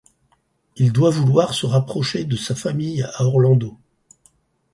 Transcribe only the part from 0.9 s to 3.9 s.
doit vouloir se rapprocher de sa famille à Orlando.